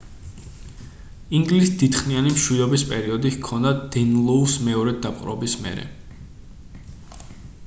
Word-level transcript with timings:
ინგლისს 1.39 1.75
დიდხნიანი 1.81 2.33
მშვიდობის 2.37 2.87
პერიოდი 2.93 3.33
ჰქონდა 3.37 3.75
დენლოუს 3.97 4.57
მეორედ 4.71 5.01
დაპყრობის 5.07 5.59
მერე 5.67 5.89